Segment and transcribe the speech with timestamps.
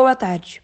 [0.00, 0.62] Boa tarde.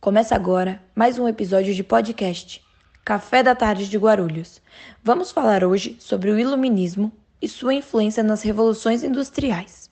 [0.00, 2.64] Começa agora mais um episódio de podcast
[3.04, 4.62] Café da Tarde de Guarulhos.
[5.02, 7.10] Vamos falar hoje sobre o iluminismo
[7.42, 9.90] e sua influência nas revoluções industriais.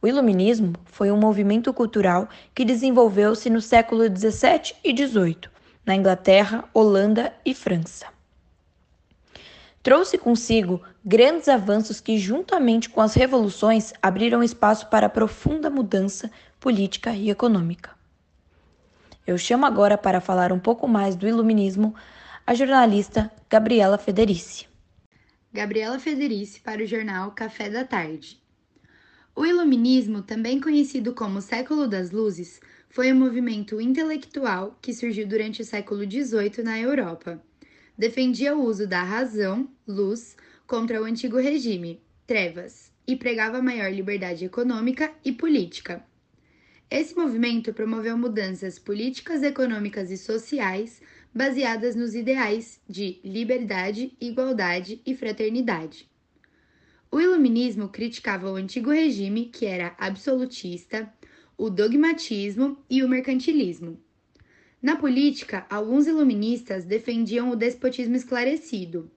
[0.00, 5.50] O iluminismo foi um movimento cultural que desenvolveu-se no século 17 e 18,
[5.84, 8.11] na Inglaterra, Holanda e França.
[9.82, 17.10] Trouxe consigo grandes avanços que, juntamente com as revoluções, abriram espaço para profunda mudança política
[17.12, 17.90] e econômica.
[19.26, 21.94] Eu chamo agora para falar um pouco mais do iluminismo
[22.46, 24.68] a jornalista Gabriela Federici.
[25.52, 28.40] Gabriela Federici para o jornal Café da Tarde.
[29.34, 35.62] O iluminismo, também conhecido como século das luzes, foi um movimento intelectual que surgiu durante
[35.62, 37.42] o século XVIII na Europa.
[37.96, 44.44] Defendia o uso da razão, luz, contra o antigo regime, trevas, e pregava maior liberdade
[44.44, 46.04] econômica e política.
[46.90, 51.00] Esse movimento promoveu mudanças políticas, econômicas e sociais
[51.34, 56.06] baseadas nos ideais de liberdade, igualdade e fraternidade.
[57.10, 61.12] O iluminismo criticava o antigo regime, que era absolutista,
[61.56, 64.01] o dogmatismo e o mercantilismo.
[64.82, 69.08] Na política, alguns iluministas defendiam o despotismo esclarecido,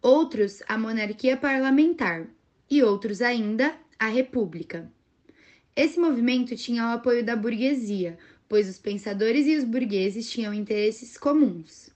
[0.00, 2.28] outros a monarquia parlamentar
[2.70, 4.90] e outros ainda a república.
[5.76, 8.16] Esse movimento tinha o apoio da burguesia,
[8.48, 11.90] pois os pensadores e os burgueses tinham interesses comuns.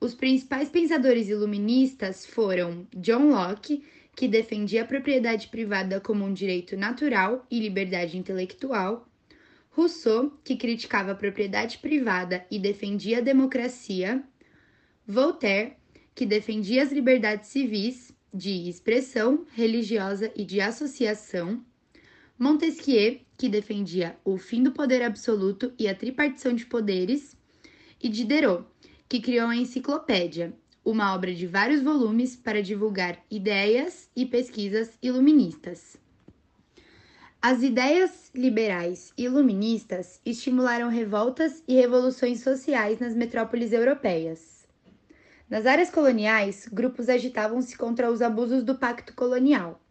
[0.00, 3.84] Os principais pensadores iluministas foram John Locke,
[4.16, 9.08] que defendia a propriedade privada como um direito natural e liberdade intelectual,
[9.74, 14.22] Rousseau, que criticava a propriedade privada e defendia a democracia,
[15.06, 15.76] Voltaire,
[16.14, 21.64] que defendia as liberdades civis, de expressão religiosa e de associação,
[22.38, 27.36] Montesquieu, que defendia o fim do poder absoluto e a tripartição de poderes,
[28.02, 28.64] e Diderot,
[29.08, 30.52] que criou a Enciclopédia,
[30.84, 35.96] uma obra de vários volumes para divulgar ideias e pesquisas iluministas.
[37.42, 44.66] As ideias liberais iluministas estimularam revoltas e revoluções sociais nas metrópoles europeias.
[45.50, 49.82] Nas áreas coloniais, grupos agitavam-se contra os abusos do pacto colonial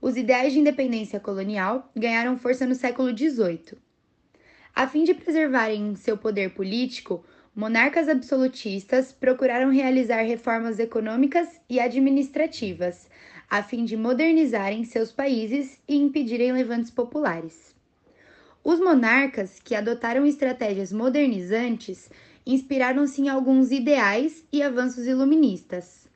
[0.00, 3.76] os ideais de independência colonial ganharam força no século XVIII.
[4.74, 13.08] A fim de preservarem seu poder político, monarcas absolutistas procuraram realizar reformas econômicas e administrativas,
[13.50, 17.74] a fim de modernizarem seus países e impedirem levantes populares.
[18.62, 22.10] Os monarcas, que adotaram estratégias modernizantes,
[22.44, 26.08] inspiraram-se em alguns ideais e avanços iluministas.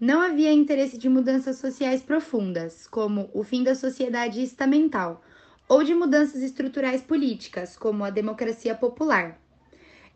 [0.00, 5.22] Não havia interesse de mudanças sociais profundas, como o fim da sociedade estamental,
[5.68, 9.41] ou de mudanças estruturais políticas, como a democracia popular.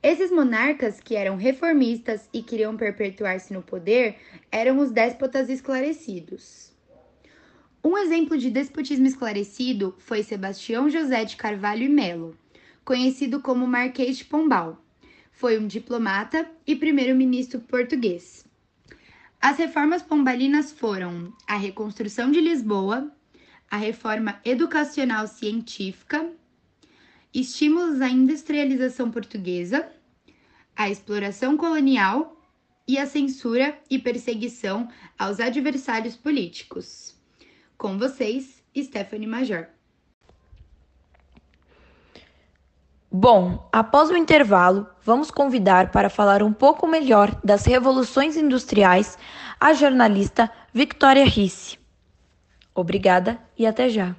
[0.08, 4.14] Esses monarcas, que eram reformistas e queriam perpetuar-se no poder,
[4.52, 6.72] eram os déspotas esclarecidos.
[7.82, 12.38] Um exemplo de despotismo esclarecido foi Sebastião José de Carvalho e Melo,
[12.84, 14.80] conhecido como Marquês de Pombal.
[15.32, 18.46] Foi um diplomata e primeiro-ministro português.
[19.40, 23.10] As reformas pombalinas foram a reconstrução de Lisboa,
[23.68, 26.30] a reforma educacional científica,
[27.34, 29.95] estímulos à industrialização portuguesa,
[30.76, 32.36] a exploração colonial
[32.86, 34.88] e a censura e perseguição
[35.18, 37.16] aos adversários políticos.
[37.76, 39.66] Com vocês, Stephanie Major.
[43.10, 49.16] Bom, após o intervalo, vamos convidar para falar um pouco melhor das revoluções industriais
[49.58, 51.78] a jornalista Victoria Risse.
[52.74, 54.14] Obrigada e até já.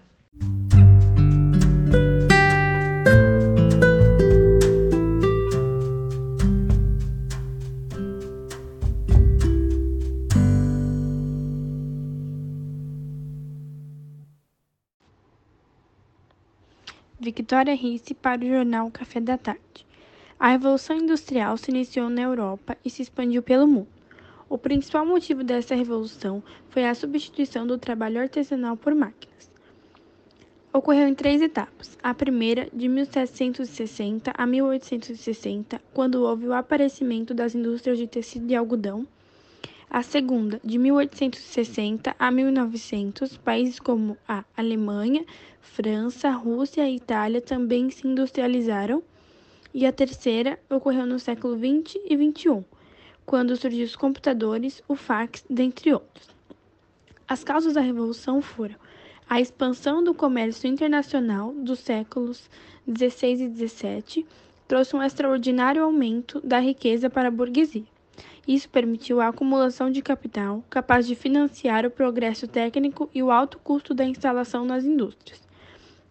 [17.37, 19.85] Victoria Risse para o jornal Café da Tarde.
[20.39, 23.87] A Revolução Industrial se iniciou na Europa e se expandiu pelo mundo.
[24.49, 29.51] O principal motivo dessa revolução foi a substituição do trabalho artesanal por máquinas.
[30.73, 31.95] Ocorreu em três etapas.
[32.01, 38.55] A primeira, de 1760 a 1860, quando houve o aparecimento das indústrias de tecido e
[38.55, 39.05] algodão.
[39.89, 45.25] A segunda, de 1860 a 1900, países como a Alemanha,
[45.61, 49.01] França, Rússia e Itália também se industrializaram,
[49.73, 52.65] e a terceira ocorreu no século XX e XXI,
[53.25, 56.29] quando surgiu os computadores, o fax, dentre outros.
[57.25, 58.75] As causas da revolução foram
[59.29, 62.49] A expansão do comércio internacional dos séculos
[62.85, 64.25] 16 e 17
[64.67, 67.96] trouxe um extraordinário aumento da riqueza para a burguesia.
[68.47, 73.59] Isso permitiu a acumulação de capital capaz de financiar o progresso técnico e o alto
[73.59, 75.45] custo da instalação nas indústrias.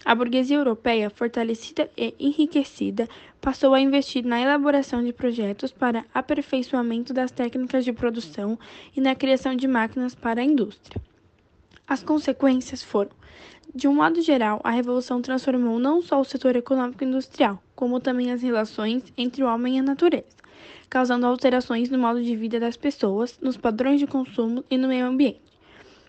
[0.05, 3.09] A burguesia europeia, fortalecida e enriquecida,
[3.41, 8.59] passou a investir na elaboração de projetos para aperfeiçoamento das técnicas de produção
[8.95, 11.01] e na criação de máquinas para a indústria.
[11.89, 13.11] As consequências foram,
[13.75, 18.31] de um modo geral, a revolução transformou não só o setor econômico industrial, como também
[18.31, 20.37] as relações entre o homem e a natureza,
[20.89, 25.07] causando alterações no modo de vida das pessoas, nos padrões de consumo e no meio
[25.07, 25.41] ambiente.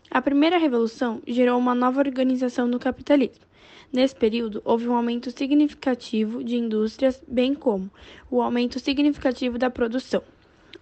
[0.09, 3.47] A primeira revolução gerou uma nova organização do capitalismo
[3.91, 7.89] Nesse período, houve um aumento significativo de indústrias, bem como
[8.29, 10.21] o aumento significativo da produção.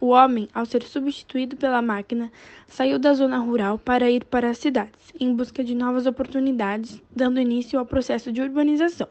[0.02, 2.32] O homem, ao ser substituído pela máquina,
[2.68, 7.40] saiu da zona rural para ir para as cidades, em busca de novas oportunidades, dando
[7.40, 9.08] início ao processo de urbanização.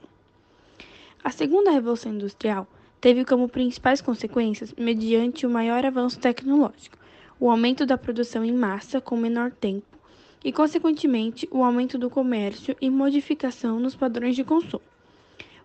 [1.23, 2.67] A segunda revolução industrial
[3.05, 6.97] teve como principais consequências, mediante o maior avanço tecnológico,
[7.39, 9.99] o aumento da produção em massa com menor tempo,
[10.43, 14.81] e, consequentemente, o aumento do comércio e modificação nos padrões de consumo.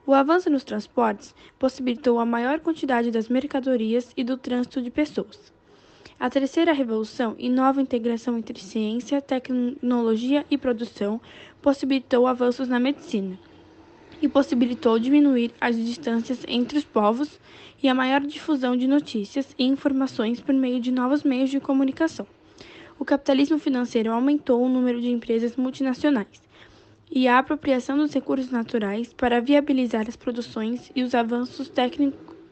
[0.06, 5.54] O avanço nos transportes possibilitou a maior quantidade das mercadorias e do trânsito de pessoas.
[6.20, 11.22] A terceira revolução e nova integração entre ciência, tecnologia e produção
[11.62, 13.40] possibilitou avanços na medicina
[14.22, 17.40] e possibilitou diminuir as distâncias entre os povos
[17.82, 22.28] e a maior difusão de notícias e informações por meio de novos meios de comunicação
[23.00, 26.44] o capitalismo financeiro aumentou o número de empresas multinacionais
[27.10, 31.72] e a apropriação dos recursos naturais para viabilizar as produções e os avanços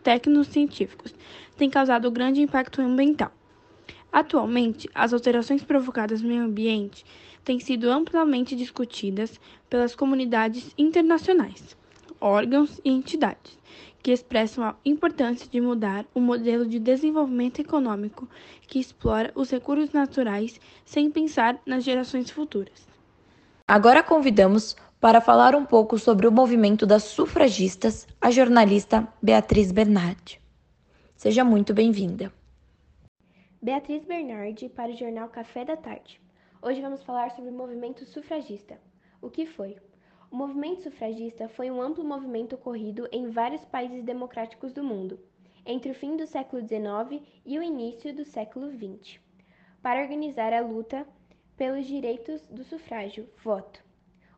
[0.01, 1.13] tecnocientíficos
[1.57, 3.36] têm causado grande impacto ambiental.
[4.17, 7.05] Atualmente, as alterações provocadas no meio ambiente
[7.45, 11.77] têm sido amplamente discutidas pelas comunidades internacionais,
[12.19, 13.59] órgãos e entidades,
[14.01, 18.27] que expressam a importância de mudar o modelo de desenvolvimento econômico
[18.65, 22.87] que explora os recursos naturais sem pensar nas gerações futuras.
[23.67, 30.41] Agora convidamos para falar um pouco sobre o movimento das sufragistas a jornalista Beatriz Bernardi.
[31.15, 32.33] Seja muito bem-vinda.
[33.59, 36.21] Beatriz Bernardi para o jornal Café da Tarde.
[36.61, 38.79] Hoje vamos falar sobre o movimento sufragista.
[39.19, 39.77] O que foi?
[40.29, 45.19] O movimento sufragista foi um amplo movimento ocorrido em vários países democráticos do mundo,
[45.65, 49.19] entre o fim do século XIX e o início do século XX,
[49.81, 51.07] para organizar a luta
[51.57, 53.83] pelos direitos do sufrágio, voto.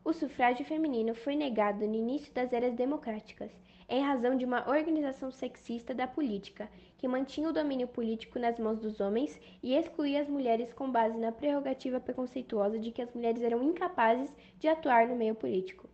[0.02, 3.52] O sufrágio feminino foi negado no início das eras democráticas,
[3.90, 8.78] em razão de uma organização sexista da política, que mantinha o domínio político nas mãos
[8.78, 13.42] dos homens e excluía as mulheres com base na prerrogativa preconceituosa de que as mulheres
[13.42, 15.88] eram incapazes de atuar no meio político.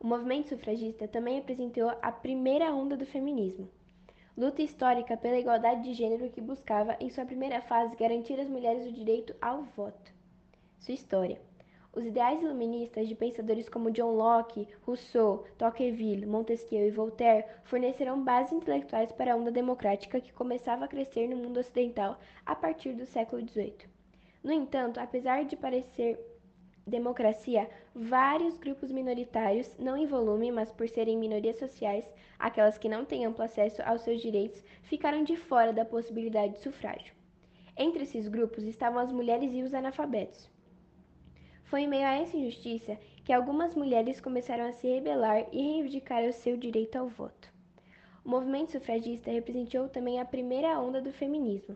[0.00, 3.70] O movimento sufragista também apresentou a primeira onda do feminismo,
[4.36, 8.84] luta histórica pela igualdade de gênero que buscava, em sua primeira fase, garantir às mulheres
[8.86, 10.12] o direito ao voto.
[10.80, 11.40] Sua história.
[11.94, 18.50] Os ideais iluministas de pensadores como John Locke, Rousseau, Tocqueville, Montesquieu e Voltaire forneceram bases
[18.50, 23.04] intelectuais para a onda democrática que começava a crescer no mundo ocidental a partir do
[23.04, 23.90] século XVIII.
[24.42, 26.18] No entanto, apesar de parecer
[26.86, 33.04] democracia, vários grupos minoritários, não em volume, mas por serem minorias sociais, aquelas que não
[33.04, 37.14] têm amplo acesso aos seus direitos, ficaram de fora da possibilidade de sufrágio.
[37.76, 40.51] Entre esses grupos estavam as mulheres e os analfabetos.
[41.72, 46.22] Foi em meio a essa injustiça que algumas mulheres começaram a se rebelar e reivindicar
[46.22, 47.50] o seu direito ao voto.
[48.22, 51.74] O movimento sufragista representou também a primeira onda do feminismo.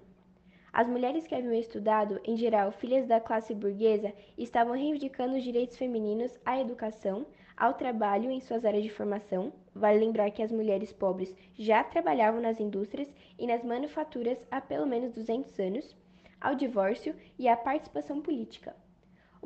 [0.71, 5.79] As mulheres que haviam estudado, em geral filhas da classe burguesa, estavam reivindicando os direitos
[5.79, 7.25] femininos à educação,
[7.57, 9.51] ao trabalho em suas áreas de formação.
[9.75, 14.87] Vale lembrar que as mulheres pobres já trabalhavam nas indústrias e nas manufaturas há pelo
[14.87, 15.97] menos 200 anos,
[16.39, 18.77] ao divórcio e à participação política.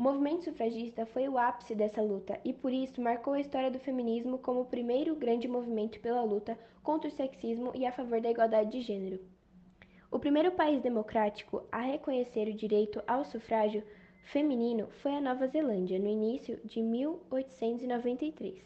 [0.00, 3.78] O movimento sufragista foi o ápice dessa luta e por isso marcou a história do
[3.78, 8.30] feminismo como o primeiro grande movimento pela luta contra o sexismo e a favor da
[8.30, 9.20] igualdade de gênero.
[10.10, 13.82] O primeiro país democrático a reconhecer o direito ao sufrágio
[14.24, 18.64] feminino foi a Nova Zelândia, no início de 1893.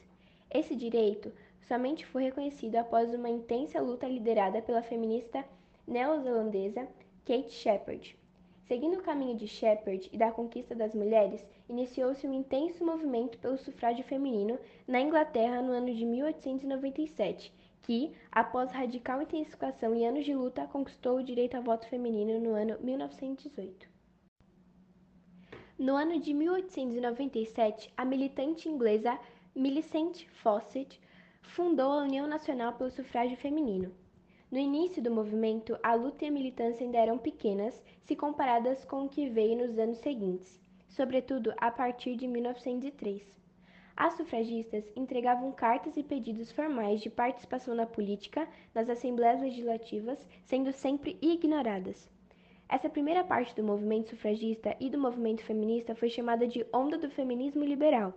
[0.49, 5.45] Esse direito somente foi reconhecido após uma intensa luta liderada pela feminista
[5.85, 6.87] neozelandesa
[7.27, 8.17] Kate Shepherd,
[8.67, 13.59] Seguindo o caminho de Shepard e da conquista das mulheres, iniciou-se um intenso movimento pelo
[13.59, 17.53] sufrágio feminino na Inglaterra no ano de 1897,
[17.83, 22.55] que, após radical intensificação e anos de luta, conquistou o direito ao voto feminino no
[22.55, 23.87] ano 1918.
[25.79, 29.19] No ano de 1897, a militante inglesa
[29.55, 30.99] Millicent Fawcett
[31.43, 33.95] fundou a União Nacional pelo Sufrágio Feminino.
[34.55, 39.03] No início do movimento, a luta e a militância ainda eram pequenas se comparadas com
[39.03, 43.35] o que veio nos anos seguintes, sobretudo a partir de 1903.
[43.97, 50.71] As sufragistas entregavam cartas e pedidos formais de participação na política, nas assembleias legislativas, sendo
[50.71, 52.09] sempre ignoradas.
[52.69, 57.11] Essa primeira parte do movimento sufragista e do movimento feminista foi chamada de Onda do
[57.11, 58.15] Feminismo Liberal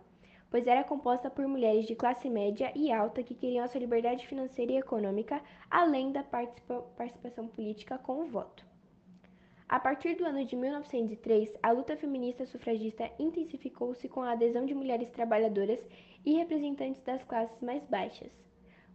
[0.50, 4.28] pois era composta por mulheres de classe média e alta que queriam a sua liberdade
[4.28, 8.66] financeira e econômica, além da participa participação política com o voto.
[9.70, 14.74] A partir do ano de 1903, a luta feminista sufragista intensificou-se com a adesão de
[14.74, 15.86] mulheres trabalhadoras
[16.26, 18.32] e representantes das classes mais baixas.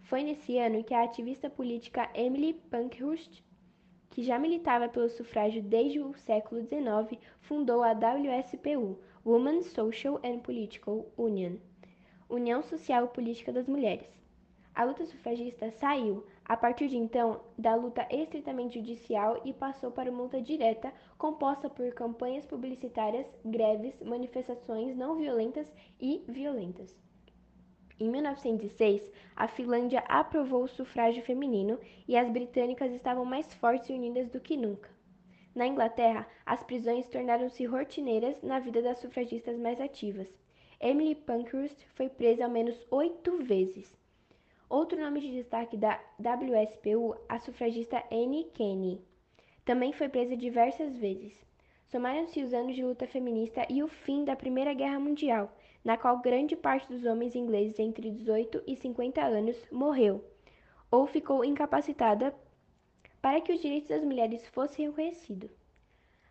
[0.04, 3.42] Foi nesse ano que a ativista política Emily Pankhurst,
[4.12, 10.40] que já militava pelo sufrágio desde o século XIX, fundou a WSPU, Women's Social and
[10.40, 11.56] Political Union,
[12.28, 14.06] União Social e Política das Mulheres.
[14.74, 20.10] A luta sufragista saiu, a partir de então, da luta estritamente judicial e passou para
[20.10, 26.94] uma luta direta, composta por campanhas publicitárias, greves, manifestações não violentas e violentas.
[28.02, 29.00] Em 1906,
[29.36, 31.78] a Finlândia aprovou o sufrágio feminino
[32.08, 34.90] e as britânicas estavam mais fortes e unidas do que nunca.
[35.54, 40.26] Na Inglaterra, as prisões tornaram-se rotineiras na vida das sufragistas mais ativas.
[40.80, 43.96] Emily Pankhurst foi presa ao menos oito vezes.
[44.68, 49.00] Outro nome de destaque da WSPU, a sufragista Anne Kenney,
[49.64, 51.40] também foi presa diversas vezes.
[51.86, 55.52] Somaram-se os anos de luta feminista e o fim da Primeira Guerra Mundial,
[55.84, 60.24] na qual grande parte dos homens ingleses entre 18 e 50 anos morreu
[60.90, 62.34] ou ficou incapacitada
[63.20, 65.50] para que os direitos das mulheres fossem reconhecidos.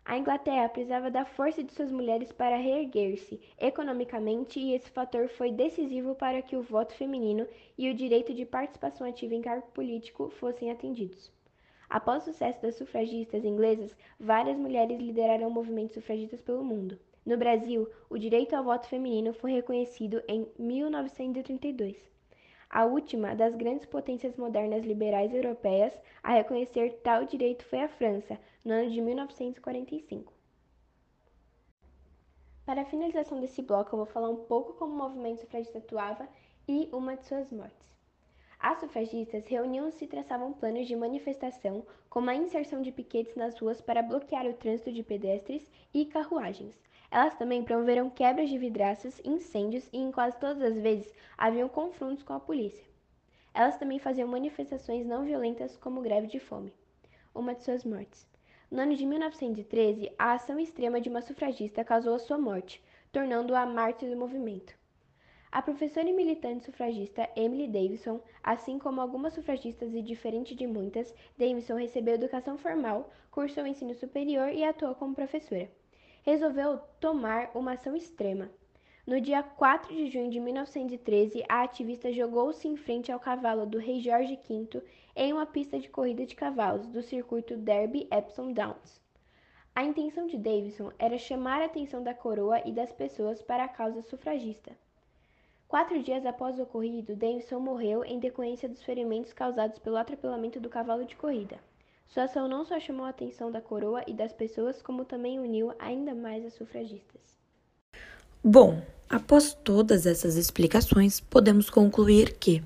[0.04, 5.52] A Inglaterra precisava da força de suas mulheres para reerguer-se economicamente e esse fator foi
[5.52, 7.46] decisivo para que o voto feminino
[7.78, 11.30] e o direito de participação ativa em cargo político fossem atendidos.
[11.88, 16.98] Após o sucesso das sufragistas inglesas, várias mulheres lideraram movimentos sufragistas pelo mundo.
[17.24, 22.12] No Brasil, o direito ao voto feminino foi reconhecido em 1932
[22.72, 28.40] a última das grandes potências modernas liberais europeias a reconhecer tal direito foi a França,
[28.64, 30.32] no ano de 1945.
[32.64, 36.26] Para a finalização desse bloco, eu vou falar um pouco como o movimento sufragista atuava
[36.66, 37.92] e uma de suas mortes.
[38.58, 43.82] As sufragistas reuniam-se e traçavam planos de manifestação, como a inserção de piquetes nas ruas
[43.82, 46.80] para bloquear o trânsito de pedestres e carruagens,
[47.12, 52.22] elas também promoveram quebras de vidraças, incêndios e, em quase todas as vezes, haviam confrontos
[52.22, 52.82] com a polícia.
[53.52, 56.72] Elas também faziam manifestações não violentas, como greve de fome.
[57.34, 58.26] Uma de suas mortes.
[58.70, 63.66] No ano de 1913, a ação extrema de uma sufragista causou a sua morte, tornando-a
[63.66, 64.74] mártir do movimento.
[65.50, 71.14] A professora e militante sufragista Emily Davidson, assim como algumas sufragistas e diferente de muitas,
[71.36, 75.68] Davidson recebeu educação formal, cursou ensino superior e atuou como professora
[76.22, 78.50] resolveu tomar uma ação extrema.
[79.04, 83.76] No dia 4 de junho de 1913, a ativista jogou-se em frente ao cavalo do
[83.76, 84.82] rei Jorge V
[85.16, 89.00] em uma pista de corrida de cavalos do circuito Derby Epsom Downs.
[89.74, 93.68] A intenção de Davidson era chamar a atenção da coroa e das pessoas para a
[93.68, 94.70] causa sufragista.
[95.66, 100.68] Quatro dias após o ocorrido, Davidson morreu em decorrência dos ferimentos causados pelo atropelamento do
[100.68, 101.58] cavalo de corrida.
[102.08, 105.72] Sua ação não só chamou a atenção da coroa e das pessoas, como também uniu
[105.78, 107.20] ainda mais as sufragistas.
[108.44, 112.62] Bom, após todas essas explicações, podemos concluir que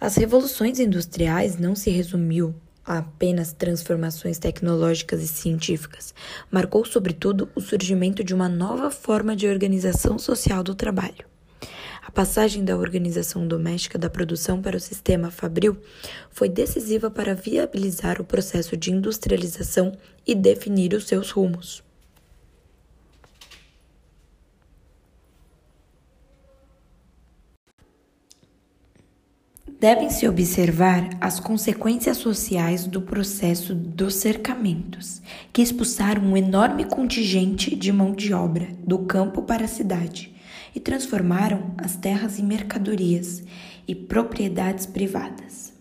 [0.00, 2.54] as revoluções industriais não se resumiu
[2.88, 6.14] a apenas transformações tecnológicas e científicas,
[6.50, 11.26] marcou sobretudo o surgimento de uma nova forma de organização social do trabalho.
[12.08, 15.76] A passagem da organização doméstica da produção para o sistema fabril
[16.30, 19.92] foi decisiva para viabilizar o processo de industrialização
[20.26, 21.84] e definir os seus rumos.
[29.78, 35.20] Devem-se observar as consequências sociais do processo dos cercamentos,
[35.52, 40.37] que expulsaram um enorme contingente de mão de obra do campo para a cidade
[40.74, 43.42] e transformaram as terras em mercadorias
[43.86, 45.72] e propriedades privadas.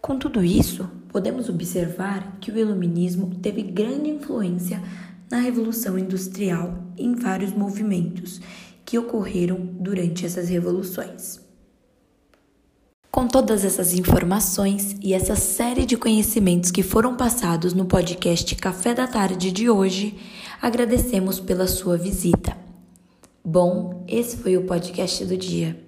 [0.00, 4.82] Com tudo isso, podemos observar que o iluminismo teve grande influência
[5.30, 8.40] na Revolução Industrial e em vários movimentos
[8.84, 11.40] que ocorreram durante essas revoluções.
[13.10, 18.94] Com todas essas informações e essa série de conhecimentos que foram passados no podcast Café
[18.94, 20.16] da Tarde de hoje,
[20.60, 22.67] Agradecemos pela sua visita.
[23.44, 25.82] Bom, esse foi o podcast do dia.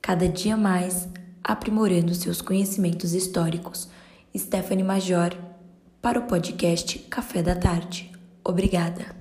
[0.00, 1.08] Cada dia mais
[1.42, 3.88] aprimorando seus conhecimentos históricos.
[4.36, 5.30] Stephanie Major,
[6.02, 8.12] para o podcast Café da Tarde.
[8.44, 9.15] Obrigada.